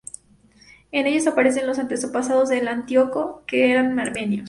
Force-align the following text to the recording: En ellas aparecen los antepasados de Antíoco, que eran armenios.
En 0.91 1.05
ellas 1.05 1.27
aparecen 1.27 1.67
los 1.67 1.77
antepasados 1.77 2.49
de 2.49 2.67
Antíoco, 2.67 3.43
que 3.45 3.69
eran 3.69 3.99
armenios. 3.99 4.39